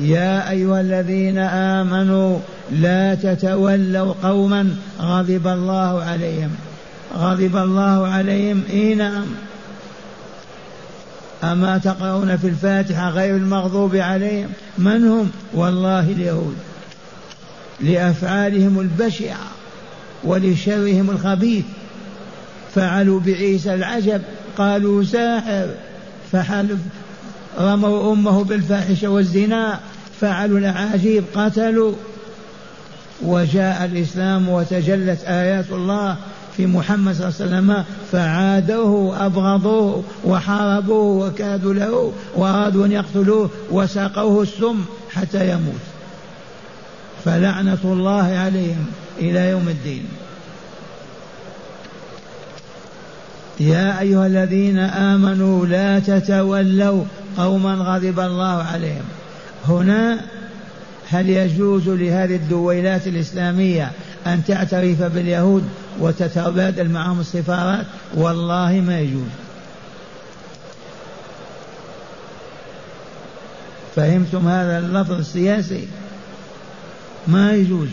يا 0.01 0.51
أيها 0.51 0.81
الذين 0.81 1.39
آمنوا 1.39 2.39
لا 2.73 3.15
تتولوا 3.15 4.15
قوما 4.23 4.77
غضب 5.01 5.47
الله 5.47 6.03
عليهم. 6.03 6.51
غضب 7.17 7.57
الله 7.57 8.07
عليهم. 8.07 8.63
إي 8.71 8.95
نعم. 8.95 9.27
أما 11.45 11.79
تقرؤون 11.79 12.37
في 12.37 12.47
الفاتحة 12.47 13.11
غير 13.11 13.37
المغضوب 13.37 13.97
عليهم؟ 13.97 14.49
من 14.79 15.09
هم؟ 15.09 15.31
والله 15.55 16.01
اليهود. 16.01 16.57
لأفعالهم 17.81 18.81
البشعة 18.81 19.47
ولشرهم 20.25 21.11
الخبيث. 21.11 21.65
فعلوا 22.75 23.21
بعيسى 23.21 23.75
العجب. 23.75 24.23
قالوا 24.59 25.05
ساحر. 25.05 25.69
فحلف 26.33 26.79
رموا 27.61 28.13
أمه 28.13 28.45
بالفاحشة 28.45 29.09
والزنا. 29.09 29.81
فعلوا 30.21 30.59
الأعاجيب. 30.59 31.25
قتلوا. 31.35 31.93
وجاء 33.23 33.85
الإسلام 33.85 34.49
وتجلت 34.49 35.25
آيات 35.25 35.71
الله 35.71 36.17
في 36.57 36.67
محمد 36.67 37.15
صلى 37.15 37.29
الله 37.29 37.35
عليه 37.41 37.47
وسلم 37.47 37.85
فعادوه 38.13 38.91
وأبغضوه 38.91 40.03
وحاربوه 40.25 41.27
وكادوا 41.27 41.75
له 41.75 42.13
وأرادوا 42.37 42.87
أن 42.87 42.93
يقتلوه 42.93 43.51
وساقوه 43.71 44.43
السم 44.43 44.85
حتى 45.11 45.51
يموت. 45.51 45.81
فلعنة 47.25 47.79
الله 47.85 48.37
عليهم 48.39 48.87
إلى 49.19 49.51
يوم 49.51 49.69
الدين. 49.69 50.05
يا 53.61 54.01
أيها 54.01 54.27
الذين 54.27 54.79
آمنوا 54.79 55.67
لا 55.67 55.99
تتولوا 55.99 57.05
قوما 57.37 57.75
غضب 57.75 58.21
الله 58.21 58.63
عليهم. 58.63 59.05
هنا 59.69 60.21
هل 61.11 61.29
يجوز 61.29 61.89
لهذه 61.89 62.35
الدويلات 62.35 63.07
الإسلامية 63.07 63.91
أن 64.27 64.45
تعترف 64.45 65.03
باليهود 65.03 65.69
وتتبادل 66.01 66.89
معهم 66.89 67.21
السفارات؟ 67.21 67.87
والله 68.15 68.83
ما 68.87 69.01
يجوز. 69.01 69.29
فهمتم 73.97 74.49
هذا 74.49 74.79
اللفظ 74.79 75.13
السياسي؟ 75.13 75.89
ما 77.27 77.53
يجوز. 77.53 77.89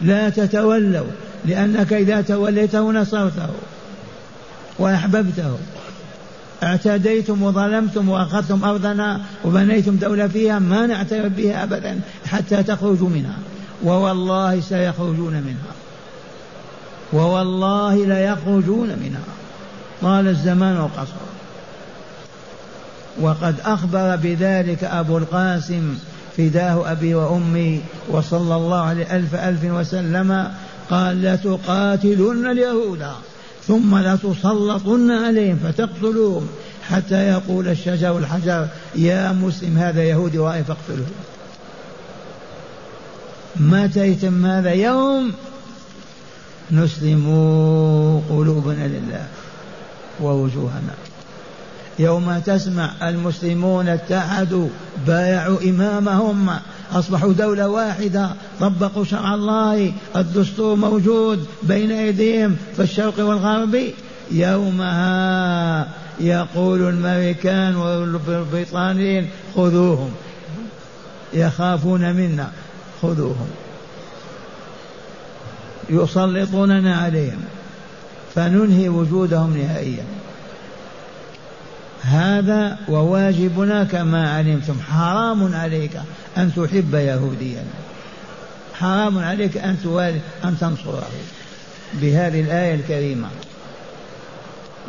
لا 0.00 0.28
تتولوا 0.28 1.06
لأنك 1.44 1.92
إذا 1.92 2.20
توليته 2.20 2.92
نصرته 2.92 3.48
وأحببته. 4.78 5.56
اعتديتم 6.62 7.42
وظلمتم 7.42 8.08
وأخذتم 8.08 8.64
أرضنا 8.64 9.20
وبنيتم 9.44 9.96
دولة 9.96 10.28
فيها 10.28 10.58
ما 10.58 10.86
نعترف 10.86 11.32
بها 11.32 11.62
ابدا 11.62 12.00
حتى 12.26 12.62
تخرجوا 12.62 13.08
منها. 13.08 13.36
ووالله 13.84 14.60
سيخرجون 14.60 15.32
منها. 15.32 15.72
ووالله 17.12 18.06
ليخرجون 18.06 18.88
منها. 18.88 19.22
طال 20.02 20.28
الزمان 20.28 20.80
وقصر 20.80 21.28
وقد 23.20 23.54
أخبر 23.64 24.16
بذلك 24.16 24.84
أبو 24.84 25.18
القاسم 25.18 25.98
فداه 26.36 26.92
أبي 26.92 27.14
وأمي 27.14 27.82
وصلى 28.08 28.56
الله 28.56 28.80
عليه 28.80 29.16
ألف 29.16 29.34
ألف 29.34 29.64
وسلم 29.64 30.52
قال 30.90 31.22
لتقاتلن 31.22 32.50
اليهود. 32.50 33.06
ثم 33.68 33.98
لتسلطن 33.98 35.10
عليهم 35.10 35.58
فتقتلوهم 35.64 36.48
حتى 36.88 37.28
يقول 37.28 37.68
الشجر 37.68 38.12
والحجر 38.12 38.68
يا 38.94 39.32
مسلم 39.32 39.78
هذا 39.78 40.02
يهودي 40.02 40.38
وراي 40.38 40.64
فاقتلوه. 40.64 41.06
متى 43.56 44.06
يتم 44.06 44.46
هذا 44.46 44.70
يوم؟ 44.70 45.32
نسلم 46.70 47.24
قلوبنا 48.30 48.86
لله 48.86 49.26
ووجوهنا. 50.20 50.94
يوم 51.98 52.38
تسمع 52.38 53.08
المسلمون 53.08 53.88
اتحدوا 53.88 54.68
بايعوا 55.06 55.62
إمامهم. 55.62 56.50
أصبحوا 56.92 57.32
دولة 57.32 57.68
واحدة 57.68 58.30
طبقوا 58.60 59.04
شرع 59.04 59.34
الله 59.34 59.92
الدستور 60.16 60.76
موجود 60.76 61.46
بين 61.62 61.92
أيديهم 61.92 62.56
في 62.76 62.82
الشرق 62.82 63.18
والغرب. 63.18 63.78
يومها 64.30 65.88
يقول 66.20 66.88
الامريكان 66.88 67.76
والبريطانيين 67.76 69.28
خذوهم. 69.56 70.10
يخافون 71.34 72.12
منا 72.12 72.50
خذوهم. 73.02 73.48
يسلطوننا 75.90 76.96
عليهم. 76.96 77.40
فننهي 78.34 78.88
وجودهم 78.88 79.56
نهائيا. 79.56 80.04
هذا 82.08 82.78
وواجبنا 82.88 83.84
كما 83.84 84.36
علمتم. 84.36 84.76
حرام 84.90 85.54
عليك 85.54 86.00
أن 86.36 86.52
تحب 86.56 86.94
يهوديا. 86.94 87.62
حرام 88.74 89.18
عليك 89.18 89.56
أن 89.56 89.76
أن 90.44 90.58
تنصره 90.60 91.08
بهذه 91.94 92.40
الآية 92.40 92.74
الكريمة. 92.74 93.28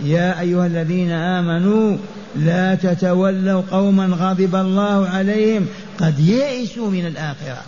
يا 0.04 0.40
أيها 0.40 0.66
الذين 0.66 1.12
آمنوا 1.12 1.98
لا 2.36 2.76
تتولوا 2.76 3.62
قوما 3.72 4.06
غضب 4.06 4.56
الله 4.56 5.10
عليهم 5.10 5.68
قد 6.00 6.20
يئسوا 6.20 6.90
من 6.90 7.06
الآخرة. 7.06 7.62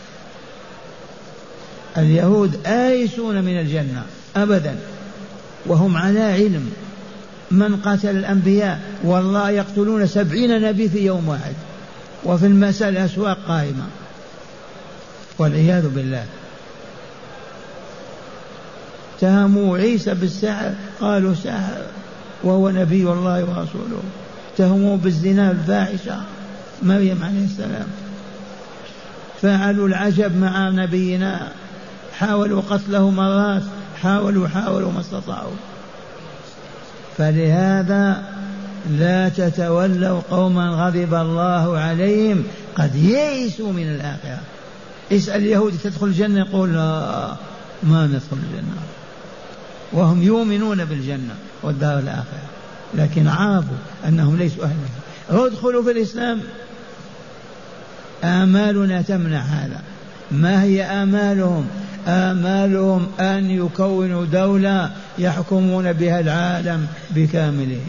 اليهود 1.97 2.67
آيسون 2.67 3.41
من 3.41 3.59
الجنة 3.59 4.03
أبدا. 4.35 4.75
وهم 5.65 5.97
على 5.97 6.21
علم. 6.21 6.71
من 7.51 7.75
قتل 7.85 8.09
الأنبياء 8.09 8.79
والله 9.03 9.49
يقتلون 9.49 10.07
سبعين 10.07 10.61
نبي 10.61 10.89
في 10.89 11.05
يوم 11.05 11.29
واحد. 11.29 11.53
وفي 12.23 12.45
المساء 12.45 12.89
الأسواق 12.89 13.37
قائمة. 13.47 13.83
والعياذ 15.37 15.89
بالله. 15.89 16.25
اتهموا 19.17 19.77
عيسى 19.77 20.13
بالسحر 20.13 20.73
قالوا 21.01 21.33
سحر 21.33 21.81
وهو 22.43 22.69
نبي 22.69 23.03
الله 23.03 23.43
ورسوله. 23.43 24.03
اتهموه 24.53 24.97
بالزنا 24.97 25.51
الفاحشة. 25.51 26.21
مريم 26.83 27.23
عليه 27.23 27.45
السلام. 27.45 27.87
فعلوا 29.41 29.87
العجب 29.87 30.37
مع 30.37 30.69
نبينا. 30.69 31.47
حاولوا 32.19 32.61
قتله 32.61 33.09
مرات 33.09 33.63
حاولوا 34.01 34.47
حاولوا 34.47 34.91
ما 34.91 35.01
استطاعوا. 35.01 35.70
فلهذا 37.21 38.23
لا 38.89 39.29
تتولوا 39.29 40.21
قوما 40.31 40.69
غضب 40.69 41.13
الله 41.13 41.77
عليهم 41.77 42.43
قد 42.75 42.95
يئسوا 42.95 43.73
من 43.73 43.87
الآخرة. 43.95 44.39
اسأل 45.11 45.41
اليهود 45.41 45.73
تدخل 45.83 46.07
الجنة؟ 46.07 46.39
يقول 46.39 46.73
لا 46.73 47.35
ما 47.83 48.07
ندخل 48.07 48.37
الجنة. 48.37 48.81
وهم 49.93 50.23
يؤمنون 50.23 50.85
بالجنة 50.85 51.35
والدار 51.63 51.99
الآخرة 51.99 52.49
لكن 52.93 53.27
عرفوا 53.27 53.77
أنهم 54.07 54.37
ليسوا 54.37 54.63
أهلها 54.63 55.45
ادخلوا 55.47 55.83
في 55.83 55.91
الإسلام. 55.91 56.39
آمالنا 58.23 59.01
تمنع 59.01 59.39
هذا. 59.39 59.81
ما 60.31 60.63
هي 60.63 60.83
آمالهم؟ 60.83 61.67
آمالهم 62.07 63.07
أن 63.19 63.49
يكونوا 63.49 64.25
دولة 64.25 64.91
يحكمون 65.21 65.93
بها 65.93 66.19
العالم 66.19 66.87
بكامله. 67.09 67.81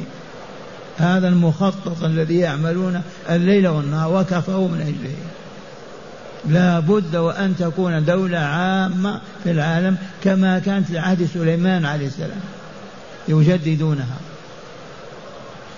هذا 0.99 1.29
المخطط 1.29 2.05
الذي 2.05 2.38
يعملون 2.38 3.03
الليل 3.31 3.68
والنهار 3.68 4.12
وكفروا 4.12 4.68
من 4.68 4.81
أجله. 4.81 5.16
لا 6.47 6.81
بد 6.81 7.16
وأن 7.16 7.57
تكون 7.59 8.05
دولة 8.05 8.38
عامة 8.38 9.21
في 9.45 9.51
العالم 9.51 9.97
كما 10.25 10.59
كانت 10.59 10.90
لعهد 10.90 11.29
سليمان 11.35 11.85
عليه 11.85 12.07
السلام 12.07 12.40
يجددونها. 13.29 14.16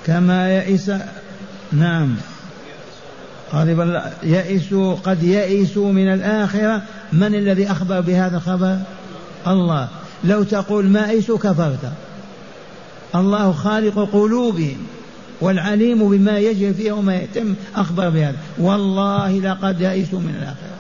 كما 0.06 0.56
يئس 0.56 0.90
نعم. 1.72 2.16
غضب 3.52 4.02
يئسوا 4.22 4.94
قد 4.94 5.22
يئسوا 5.22 5.92
من 5.92 6.12
الآخرة. 6.12 6.82
من 7.12 7.34
الذي 7.34 7.70
أخبر 7.70 8.00
بهذا 8.00 8.36
الخبر؟ 8.36 8.78
الله. 9.46 9.88
لو 10.24 10.42
تقول 10.42 10.84
ما 10.84 11.10
يئسوا 11.10 11.38
كفرت. 11.38 11.92
الله 13.14 13.52
خالق 13.52 14.08
قلوبهم 14.12 14.76
والعليم 15.40 16.10
بما 16.10 16.38
يجري 16.38 16.74
فيها 16.74 16.92
وما 16.92 17.16
يتم. 17.16 17.54
أخبر 17.76 18.10
بهذا. 18.10 18.36
والله 18.58 19.38
لقد 19.38 19.80
يئسوا 19.80 20.20
من 20.20 20.34
الآخرة. 20.38 20.74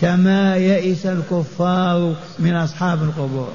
كما 0.00 0.56
يئس 0.56 1.06
الكفار 1.06 2.14
من 2.38 2.54
أصحاب 2.54 3.02
القبور. 3.02 3.52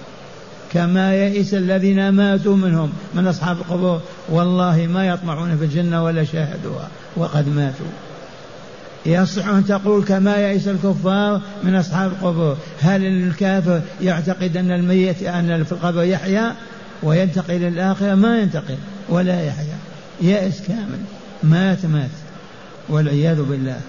كما 0.73 1.15
يئس 1.15 1.53
الذين 1.53 2.09
ماتوا 2.09 2.55
منهم 2.55 2.93
من 3.13 3.27
أصحاب 3.27 3.57
القبور. 3.57 4.01
والله 4.29 4.87
ما 4.93 5.07
يطمعون 5.07 5.57
في 5.57 5.65
الجنة 5.65 6.03
ولا 6.03 6.23
شاهدوها. 6.23 6.87
وقد 7.17 7.49
ماتوا. 7.49 8.10
يصح 9.05 9.47
أن 9.47 9.65
تقول 9.65 10.03
كما 10.03 10.37
يئس 10.37 10.67
الكفار 10.67 11.41
من 11.63 11.75
أصحاب 11.75 12.11
القبور. 12.11 12.57
هل 12.81 13.05
الكافر 13.05 13.81
يعتقد 14.01 14.57
أن 14.57 14.71
الميت 14.71 15.23
أن 15.23 15.63
في 15.63 15.71
القبر 15.71 16.03
يحيا 16.03 16.55
وينتقل 17.03 17.55
إلى 17.55 17.67
الآخرة؟ 17.67 18.15
ما 18.15 18.39
ينتقل 18.39 18.77
ولا 19.09 19.43
يحيا. 19.45 19.75
يأس 20.21 20.61
كامل. 20.67 20.99
مات 21.43 21.85
مات. 21.85 22.09
والعياذ 22.89 23.41
بالله. 23.41 23.79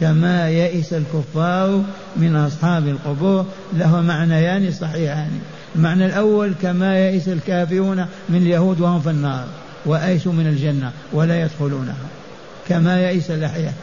كما 0.00 0.50
يئس 0.50 0.92
الكفار 0.92 1.82
من 2.16 2.36
أصحاب 2.36 2.88
القبور 2.88 3.46
له 3.72 4.00
معنيان 4.00 4.72
صحيحان. 4.72 5.40
المعنى 5.76 6.06
الأول 6.06 6.52
كما 6.62 6.98
يئس 6.98 7.28
الكافرون 7.28 8.06
من 8.28 8.36
اليهود 8.36 8.80
وهم 8.80 9.00
في 9.00 9.10
النار 9.10 9.46
وأيسوا 9.86 10.32
من 10.32 10.46
الجنة 10.46 10.92
ولا 11.12 11.42
يدخلونها. 11.42 11.96
كما 12.68 13.00
يئس 13.00 13.30
الأحياء. 13.30 13.74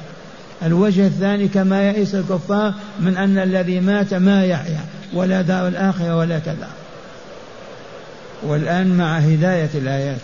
الوجه 0.63 1.07
الثاني 1.07 1.47
كما 1.47 1.89
يئس 1.89 2.15
الكفار 2.15 2.73
من 2.99 3.17
أن 3.17 3.37
الذي 3.37 3.79
مات 3.79 4.13
ما 4.13 4.45
يحيا 4.45 4.85
ولا 5.13 5.41
دار 5.41 5.67
الآخرة 5.67 6.17
ولا 6.17 6.39
كذا. 6.39 6.69
والآن 8.43 8.97
مع 8.97 9.17
هداية 9.17 9.69
الآيات. 9.75 10.21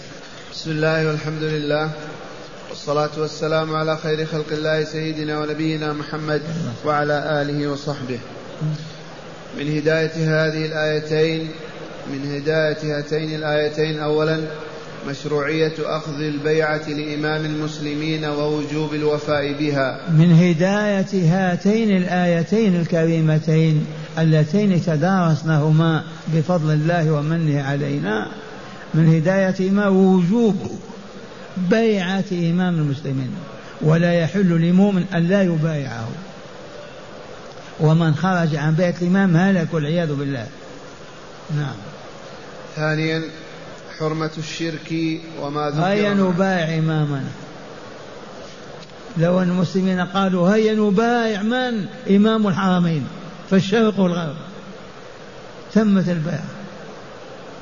بسم 0.54 0.71
الله 0.71 1.08
والحمد 1.08 1.43
لله 1.43 1.91
والصلاة 2.69 3.10
والسلام 3.17 3.76
على 3.76 3.97
خير 3.97 4.26
خلق 4.26 4.52
الله 4.52 4.84
سيدنا 4.84 5.39
ونبينا 5.39 5.93
محمد 5.93 6.41
وعلى 6.86 7.41
آله 7.41 7.67
وصحبه. 7.67 8.19
من 9.58 9.78
هداية 9.78 10.12
هذه 10.15 10.65
الآيتين 10.65 11.50
من 12.08 12.36
هداية 12.36 12.97
هاتين 12.97 13.36
الآيتين 13.36 14.00
أولا 14.00 14.41
مشروعية 15.07 15.73
أخذ 15.79 16.21
البيعة 16.21 16.89
لإمام 16.89 17.45
المسلمين 17.45 18.25
ووجوب 18.25 18.93
الوفاء 18.93 19.53
بها. 19.53 20.09
من 20.11 20.31
هداية 20.31 21.31
هاتين 21.31 21.97
الآيتين 21.97 22.75
الكريمتين 22.75 23.85
اللتين 24.17 24.81
تدارسناهما 24.81 26.03
بفضل 26.27 26.73
الله 26.73 27.11
ومنه 27.11 27.63
علينا. 27.63 28.27
من 28.93 29.15
هدايتهما 29.15 29.87
وجوب 29.87 30.55
بيعة 31.57 32.25
إمام 32.31 32.75
المسلمين. 32.75 33.31
ولا 33.81 34.13
يحل 34.13 34.49
لمؤمن 34.49 35.05
أن 35.13 35.27
لا 35.27 35.41
يبايعه. 35.43 36.09
ومن 37.79 38.15
خرج 38.15 38.55
عن 38.55 38.75
بيت 38.75 39.01
الإمام 39.01 39.37
هلك 39.37 39.73
والعياذ 39.73 40.13
بالله. 40.13 40.47
نعم. 41.55 41.75
ثانيا 42.75 43.21
حرمة 43.99 44.31
الشرك 44.38 44.93
وما 45.41 45.69
ذكر. 45.69 45.83
هيا 45.83 46.13
نبايع 46.13 46.77
إمامنا 46.77 47.29
لو 49.17 49.41
أن 49.41 49.49
المسلمين 49.49 49.99
قالوا 49.99 50.55
هيا 50.55 50.73
نبايع 50.73 51.41
من؟ 51.41 51.86
إمام 52.10 52.47
الحرمين. 52.47 53.07
في 53.49 53.55
الشرق 53.55 53.99
والغرب. 53.99 54.36
تمت 55.73 56.10
البيعة 56.10 56.43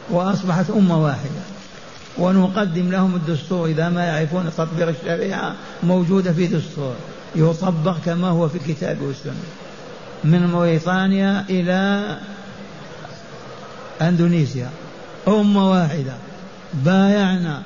وأصبحت 0.10 0.70
أمة 0.70 1.04
واحدة. 1.04 1.42
ونقدم 2.18 2.92
لهم 2.92 3.16
الدستور. 3.16 3.68
إذا 3.68 3.90
ما 3.90 4.04
يعرفون 4.06 4.52
تطبيق 4.58 4.88
الشريعة 4.88 5.56
موجودة 5.84 6.34
في 6.34 6.48
دستور. 6.48 6.96
يطبق 7.36 7.96
كما 8.06 8.28
هو 8.28 8.50
في 8.50 8.58
الكتاب 8.58 9.02
والسنة. 9.02 9.34
من 10.24 10.48
موريتانيا 10.48 11.46
إلى 11.50 12.18
أندونيسيا. 14.02 14.70
أمة 15.28 15.72
واحدة. 15.72 16.14
بايعنا. 16.74 17.64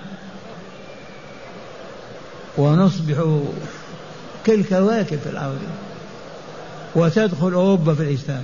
ونصبح 2.58 3.39
كالكواكب 4.45 5.19
في 5.19 5.30
الأرض. 5.30 5.60
وتدخل 6.95 7.54
أوروبا 7.54 7.93
في 7.93 8.04
الإسلام. 8.04 8.43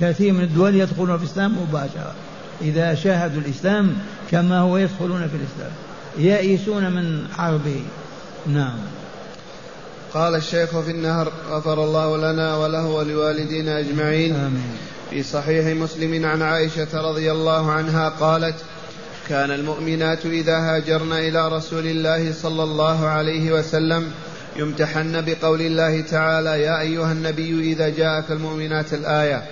كثير 0.00 0.32
من 0.32 0.40
الدول 0.40 0.74
يدخلون 0.74 1.18
في 1.18 1.24
الإسلام 1.24 1.56
مباشرة. 1.62 2.14
إذا 2.62 2.94
شاهدوا 2.94 3.40
الإسلام 3.40 3.96
كما 4.30 4.58
هو 4.58 4.76
يدخلون 4.76 5.28
في 5.28 5.36
الإسلام. 5.36 5.72
يئسون 6.18 6.92
من 6.92 7.28
حربه 7.36 7.82
نعم. 8.46 8.78
قال 10.14 10.34
الشيخ 10.34 10.80
في 10.80 10.90
النهر 10.90 11.32
غفر 11.50 11.84
الله 11.84 12.16
لنا 12.16 12.56
وله 12.56 12.86
ولوالدينا 12.86 13.78
أجمعين. 13.78 14.34
آمين. 14.34 14.76
في 15.14 15.22
صحيح 15.22 15.66
مسلم 15.66 16.26
عن 16.26 16.42
عائشة 16.42 17.00
رضي 17.10 17.32
الله 17.32 17.70
عنها 17.70 18.08
قالت 18.08 18.54
كان 19.28 19.50
المؤمنات 19.50 20.26
إذا 20.26 20.58
هاجرن 20.58 21.12
إلى 21.12 21.48
رسول 21.48 21.86
الله 21.86 22.32
صلى 22.32 22.62
الله 22.62 23.06
عليه 23.06 23.52
وسلم 23.52 24.10
يمتحن 24.56 25.24
بقول 25.24 25.60
الله 25.60 26.00
تعالى 26.00 26.62
يا 26.62 26.80
أيها 26.80 27.12
النبي 27.12 27.72
إذا 27.72 27.88
جاءك 27.88 28.30
المؤمنات 28.30 28.94
الآية. 28.94 29.42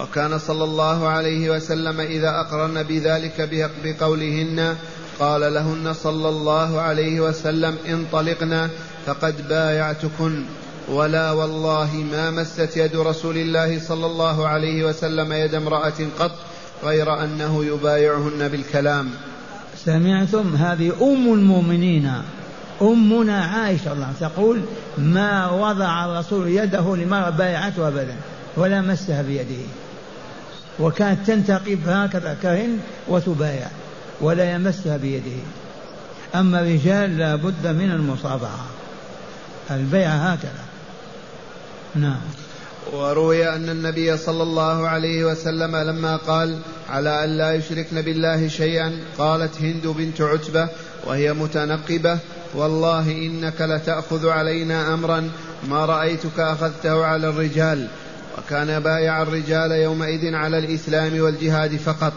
وكان 0.00 0.38
صلى 0.38 0.64
الله 0.64 1.08
عليه 1.08 1.50
وسلم 1.50 2.00
إذا 2.00 2.40
أقرن 2.40 2.82
بذلك 2.82 3.48
بقولهن 3.84 4.76
قال 5.20 5.54
لهن 5.54 5.92
صلى 5.92 6.28
الله 6.28 6.80
عليه 6.80 7.20
وسلم 7.20 7.76
انطلقنا 7.88 8.70
فقد 9.06 9.48
بايعتكن. 9.48 10.44
ولا 10.88 11.32
والله 11.32 11.94
ما 12.12 12.30
مست 12.30 12.76
يد 12.76 12.96
رسول 12.96 13.36
الله 13.36 13.80
صلى 13.80 14.06
الله 14.06 14.48
عليه 14.48 14.84
وسلم 14.84 15.32
يد 15.32 15.54
امرأة 15.54 15.92
قط 16.18 16.32
غير 16.84 17.24
أنه 17.24 17.64
يبايعهن 17.64 18.48
بالكلام. 18.48 19.10
سمعتم؟ 19.84 20.56
هذه 20.56 20.92
أم 21.02 21.34
المؤمنين. 21.34 22.12
أمنا 22.82 23.44
عائشة 23.44 23.92
الله 23.92 24.12
تقول 24.20 24.60
ما 24.98 25.50
وضع 25.50 26.04
الرسول 26.04 26.48
يده 26.48 26.96
لمرأة 26.96 27.30
بايعته 27.30 27.88
أبدا 27.88 28.16
ولا 28.56 28.80
مسها 28.80 29.22
بيده. 29.22 29.64
وكانت 30.80 31.26
تنتقب 31.26 31.78
هكذا 31.88 32.36
كهن 32.42 32.78
وتبايع 33.08 33.68
ولا 34.20 34.52
يمسها 34.54 34.96
بيده. 34.96 35.40
أما 36.34 36.60
الرجال 36.60 37.18
لا 37.18 37.36
بد 37.36 37.66
من 37.66 37.90
المصافحة 37.90 38.66
البيع 39.70 40.10
هكذا. 40.10 40.69
نعم. 41.94 42.20
وروي 42.92 43.48
أن 43.48 43.68
النبي 43.68 44.16
صلى 44.16 44.42
الله 44.42 44.88
عليه 44.88 45.24
وسلم 45.24 45.76
لما 45.76 46.16
قال 46.16 46.58
على 46.90 47.24
أن 47.24 47.38
لا 47.38 47.54
يشركن 47.54 48.02
بالله 48.02 48.48
شيئا 48.48 48.92
قالت 49.18 49.62
هند 49.62 49.86
بنت 49.86 50.20
عتبة 50.20 50.68
وهي 51.06 51.32
متنقبة 51.32 52.18
والله 52.54 53.10
إنك 53.10 53.60
لتأخذ 53.60 54.28
علينا 54.28 54.94
أمرا 54.94 55.30
ما 55.68 55.86
رأيتك 55.86 56.40
أخذته 56.40 57.04
على 57.04 57.28
الرجال 57.28 57.88
وكان 58.38 58.80
بايع 58.80 59.22
الرجال 59.22 59.72
يومئذ 59.72 60.34
على 60.34 60.58
الإسلام 60.58 61.20
والجهاد 61.20 61.76
فقط. 61.76 62.12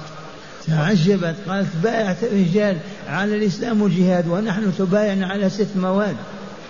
تعجبت 0.67 1.36
قالت 1.47 1.75
بايعت 1.83 2.23
الرجال 2.23 2.77
على 3.07 3.36
الإسلام 3.36 3.81
والجهاد 3.81 4.27
ونحن 4.27 4.71
تبايعنا 4.77 5.27
على 5.27 5.49
ست 5.49 5.67
مواد 5.75 6.15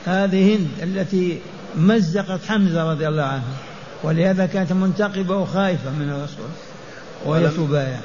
هذه 0.06 0.56
هند 0.56 0.68
التي 0.84 1.40
مزقت 1.78 2.40
حمزة 2.48 2.92
رضي 2.92 3.08
الله 3.08 3.24
عنه. 3.24 3.44
ولهذا 4.04 4.46
كانت 4.46 4.74
منتقبة 4.74 5.38
وخائفة 5.38 5.90
من 5.90 6.10
الرسول. 6.10 6.50
وهي 7.26 7.48
تبايع 7.48 8.00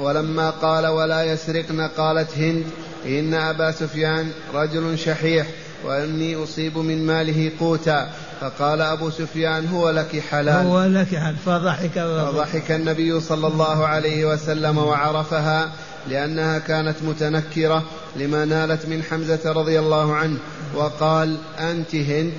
ولما 0.00 0.50
قال 0.50 0.86
ولا 0.86 1.22
يسرقن 1.22 1.80
قالت 1.80 2.38
هند 2.38 2.64
إن 3.06 3.34
أبا 3.34 3.70
سفيان 3.70 4.30
رجل 4.54 4.98
شحيح 4.98 5.46
وإني 5.84 6.42
أصيب 6.42 6.78
من 6.78 7.06
ماله 7.06 7.50
قوتا. 7.60 8.08
فقال 8.40 8.80
أبو 8.80 9.10
سفيان 9.10 9.68
هو 9.68 9.90
لك 9.90 10.22
حلال. 10.30 10.66
هو 10.66 10.84
لك 10.84 11.06
حلال. 11.06 11.36
فضحك 11.36 11.98
فضحك 11.98 12.70
النبي 12.70 13.20
صلى 13.20 13.46
الله 13.46 13.86
عليه 13.86 14.24
وسلم 14.24 14.78
وعرفها 14.78 15.72
لأنها 16.08 16.58
كانت 16.58 16.96
متنكرة 17.02 17.84
لما 18.16 18.44
نالت 18.44 18.86
من 18.86 19.02
حمزة 19.02 19.52
رضي 19.52 19.78
الله 19.78 20.14
عنه. 20.14 20.38
وقال 20.74 21.38
أنت 21.58 21.94
هند؟ 21.94 22.32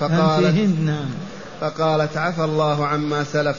فقالت 0.00 0.70
فقالت 1.60 2.16
عفى 2.16 2.44
الله 2.44 2.86
عما 2.86 3.24
سلف. 3.24 3.56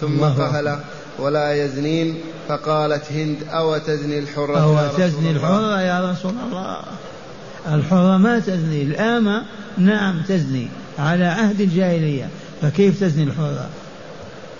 ثم 0.00 0.24
قال 0.24 0.78
ولا 1.18 1.64
يزنين. 1.64 2.20
فقالت 2.48 3.12
هند 3.12 3.36
أو 3.50 3.78
تزني 3.78 4.18
الحرة 4.18 4.58
أو 4.58 4.98
تزني 4.98 5.30
الحرة 5.30 5.80
يا 5.80 6.10
رسول 6.10 6.34
الله. 6.46 6.76
الحرة 7.66 8.16
ما 8.16 8.38
تزني 8.38 8.82
الآمة 8.82 9.42
نعم 9.78 10.22
تزني 10.28 10.68
على 10.98 11.24
عهد 11.24 11.60
الجاهلية. 11.60 12.28
فكيف 12.62 13.00
تزني 13.00 13.24
الحرة؟ 13.24 13.68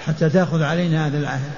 حتى 0.06 0.30
تأخذ 0.30 0.62
علينا 0.62 1.06
هذا 1.06 1.18
العهد. 1.18 1.52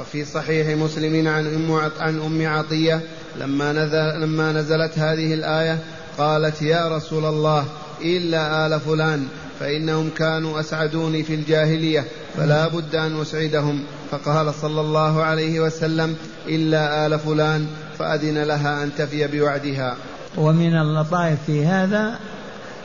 وفي 0.00 0.24
صحيح 0.24 0.78
مسلم 0.78 1.28
عن 1.28 1.54
أم 1.54 1.90
عن 2.00 2.20
أم 2.20 2.46
عطية 2.46 3.00
لما 3.40 3.72
نزل 3.72 4.20
لما 4.20 4.52
نزلت 4.52 4.98
هذه 4.98 5.34
الآية 5.34 5.78
قالت 6.18 6.62
يا 6.62 6.96
رسول 6.96 7.24
الله 7.24 7.64
إلا 8.02 8.66
آل 8.66 8.80
فلان 8.80 9.26
فإنهم 9.60 10.10
كانوا 10.10 10.60
أسعدوني 10.60 11.22
في 11.22 11.34
الجاهلية 11.34 12.04
فلا 12.36 12.68
بد 12.68 12.94
أن 12.94 13.20
أسعدهم. 13.20 13.84
فقال 14.10 14.54
صلى 14.54 14.80
الله 14.80 15.22
عليه 15.22 15.60
وسلم 15.60 16.16
إلا 16.48 17.06
آل 17.06 17.18
فلان 17.18 17.66
فأذن 17.98 18.42
لها 18.42 18.82
أن 18.82 18.90
تفي 18.98 19.26
بوعدها. 19.26 19.96
ومن 20.36 20.76
اللطائف 20.76 21.38
في 21.46 21.66
هذا 21.66 22.18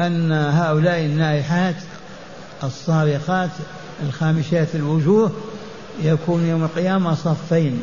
أن 0.01 0.31
هؤلاء 0.31 0.99
النائحات 0.99 1.75
الصارخات 2.63 3.49
الخامشات 4.03 4.75
الوجوه 4.75 5.31
يكون 6.03 6.45
يوم 6.45 6.63
القيامة 6.63 7.15
صفين 7.15 7.81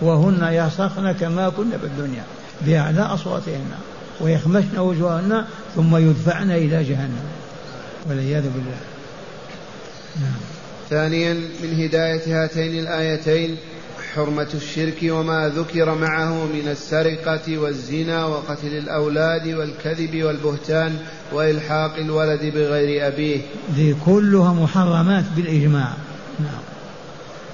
وهن 0.00 0.52
يصرخن 0.52 1.12
كما 1.12 1.48
كن 1.48 1.70
في 1.70 1.86
الدنيا 1.86 2.24
بأعلى 2.60 3.00
أصواتهن. 3.00 3.70
ويخمشن 4.20 4.78
وجوههن 4.78 5.44
ثم 5.76 5.96
يدفعن 5.96 6.50
إلى 6.50 6.84
جهنم. 6.84 7.24
والعياذ 8.08 8.42
بالله. 8.42 8.78
نعم. 10.20 10.40
ثانيا 10.90 11.34
من 11.34 11.80
هداية 11.80 12.44
هاتين 12.44 12.78
الآيتين 12.78 13.56
حرمة 14.14 14.48
الشرك 14.54 14.98
وما 15.04 15.52
ذكر 15.56 15.94
معه 15.94 16.44
من 16.44 16.68
السرقة 16.68 17.58
والزنا 17.58 18.26
وقتل 18.26 18.68
الأولاد 18.68 19.48
والكذب 19.48 20.22
والبهتان 20.22 20.96
وإلحاق 21.32 21.96
الولد 21.96 22.40
بغير 22.54 23.06
أبيه. 23.06 23.40
ذي 23.74 23.96
كلها 24.06 24.52
محرمات 24.52 25.24
بالإجماع. 25.36 25.92
نعم. 26.40 26.62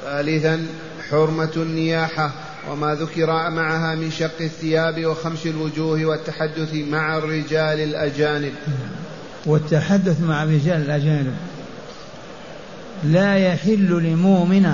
ثالثا 0.05 0.67
حرمة 1.11 1.53
النياحة 1.57 2.33
وما 2.71 2.95
ذكر 2.95 3.27
معها 3.51 3.95
من 3.95 4.11
شق 4.11 4.41
الثياب 4.41 5.07
وخمش 5.07 5.47
الوجوه 5.47 6.05
والتحدث 6.05 6.75
مع 6.75 7.19
الرجال 7.19 7.81
الأجانب. 7.81 8.53
والتحدث 9.47 10.21
مع 10.21 10.43
الرجال 10.43 10.83
الأجانب 10.83 11.35
لا 13.05 13.39
يحل 13.39 14.03
لمؤمن 14.03 14.67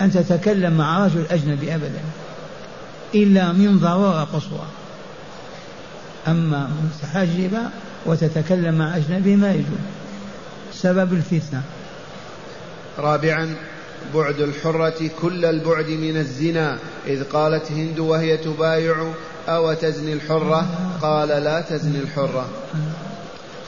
أن 0.00 0.12
تتكلم 0.12 0.72
مع 0.72 1.06
رجل 1.06 1.26
أجنبي 1.30 1.74
أبدا 1.74 2.00
إلا 3.14 3.52
من 3.52 3.78
ضرورة 3.78 4.24
قصوى. 4.24 4.66
أما 6.28 6.70
متحجبة 6.84 7.60
وتتكلم 8.06 8.74
مع 8.74 8.96
أجنبي 8.96 9.36
ما 9.36 9.52
يجوز 9.52 9.64
سبب 10.72 11.12
الفتنة. 11.12 11.62
رابعا 12.98 13.54
بعد 14.14 14.40
الحرة 14.40 15.10
كل 15.20 15.44
البعد 15.44 15.88
من 15.88 16.16
الزنا. 16.16 16.78
إذ 17.06 17.24
قالت 17.24 17.72
هند 17.72 17.98
وهي 17.98 18.36
تبايع 18.36 19.12
أو 19.48 19.72
تزني 19.72 20.12
الحرة؟ 20.12 20.66
قال 21.02 21.28
لا 21.28 21.60
تزني 21.60 21.98
الحرة. 21.98 22.46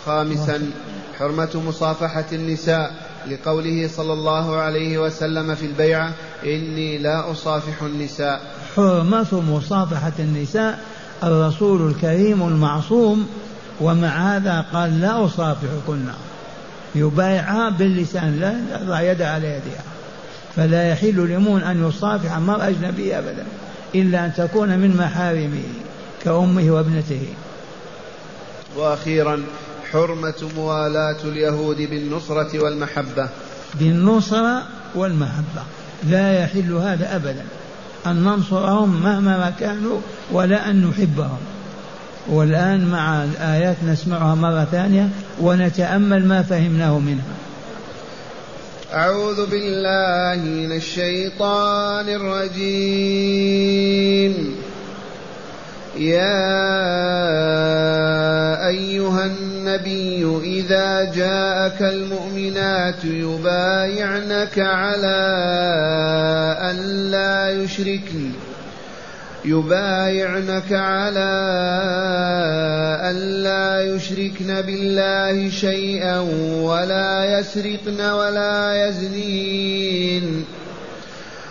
خامسا 0.07 0.71
حرمة 1.19 1.63
مصافحة 1.67 2.25
النساء. 2.33 2.95
لقوله 3.31 3.89
صلى 3.97 4.13
الله 4.13 4.57
عليه 4.57 4.99
وسلم 4.99 5.55
في 5.55 5.67
البيعة 5.67 6.13
إني 6.45 6.99
لا 6.99 7.31
أصافح 7.31 7.83
النساء. 7.83 8.41
حرمة 8.77 9.41
مصافحة 9.41 10.13
النساء 10.19 10.81
الرسول 11.23 11.91
الكريم 11.91 12.43
المعصوم 12.43 13.27
ومع 13.81 14.37
هذا 14.37 14.65
قال 14.73 15.01
لا 15.01 15.25
أصافحكن. 15.25 16.05
يبايعها 16.95 17.71
باللسان 17.71 18.41
لا 18.41 18.81
يضع 18.83 19.01
يده 19.01 19.31
على 19.31 19.47
يدها. 19.47 19.94
فلا 20.57 20.89
يحل 20.89 21.17
لمؤمن 21.17 21.63
أن 21.63 21.89
يصافح 21.89 22.39
مرأة 22.39 22.69
أجنبية 22.69 23.19
أبدا 23.19 23.45
إلا 23.95 24.27
أن 24.27 24.35
تكون 24.35 24.79
من 24.79 24.97
محارمه 24.97 25.63
كأمه 26.25 26.71
وابنته. 26.71 27.27
وأخيرا 28.77 29.43
حرمة 29.93 30.49
موالاة 30.57 31.17
اليهود 31.25 31.77
بالنصرة 31.77 32.63
والمحبة. 32.63 33.29
بالنصرة 33.75 34.63
والمحبة. 34.95 35.63
لا 36.09 36.41
يحل 36.41 36.73
هذا 36.73 37.17
أبدا. 37.17 37.45
أن 38.07 38.25
ننصرهم 38.25 39.03
مهما 39.03 39.53
كانوا 39.61 40.01
ولا 40.33 40.71
أن 40.71 40.87
نحبهم. 40.87 41.39
والآن 42.29 42.91
مع 42.91 43.25
الآيات 43.25 43.77
نسمعها 43.87 44.35
مرة 44.35 44.65
ثانية 44.65 45.09
ونتأمل 45.41 46.27
ما 46.27 46.43
فهمناه 46.43 46.99
منها. 46.99 47.25
أعوذ 48.95 49.47
بالله 49.47 50.43
من 50.45 50.73
الشيطان 50.73 52.09
الرجيم. 52.09 53.55
يا 55.99 56.47
أيها 58.69 59.27
النبي 59.27 60.41
إذا 60.45 61.13
جاءك 61.15 61.83
المؤمنات 61.83 63.05
يبايعنك 63.05 64.59
على 64.59 65.23
أن 66.61 66.77
لا 67.11 67.51
يشركن 67.51 68.31
يبايعنك 69.45 70.73
على 70.73 71.35
أن 73.11 73.17
لا 73.43 73.81
يشركن 73.81 74.61
بالله 74.61 75.51
شيئا 75.51 76.19
ولا 76.63 77.39
يسرقن 77.39 78.01
ولا 78.01 78.89
يزنين 78.89 80.45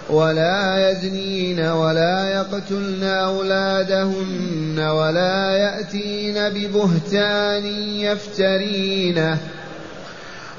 ولا 0.10 0.92
يزنين 0.92 1.60
ولا 1.60 2.30
يقتلن 2.30 3.04
أولادهن 3.04 4.80
ولا 4.80 5.52
يأتين 5.52 6.50
ببهتان 6.50 7.66
يفترينه 8.00 9.38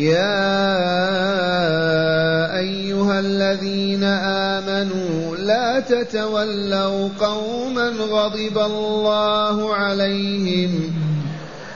يا 0.00 0.56
أيها 2.58 3.20
الذين 3.20 4.04
آمنوا 4.04 5.36
لا 5.36 5.80
تتولوا 5.80 7.08
قوما 7.20 7.88
غضب 7.88 8.58
الله 8.58 9.74
عليهم. 9.74 10.92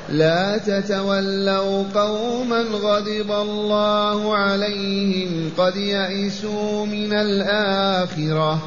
لا 0.09 0.59
تتولوا 0.59 1.85
قوما 1.95 2.61
غضب 2.61 3.33
الله 3.33 4.37
عليهم 4.37 5.51
قد 5.59 5.77
يئسوا 5.77 6.87
من 6.87 7.13
الآخرة. 7.13 8.63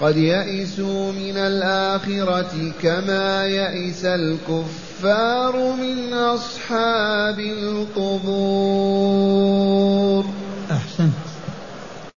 قد 0.00 0.16
يئسوا 0.16 1.12
من 1.12 1.36
الآخرة 1.36 2.72
كما 2.82 3.46
يئس 3.46 4.04
الكفار 4.04 5.72
من 5.72 6.12
أصحاب 6.14 7.40
القبور 7.40 8.80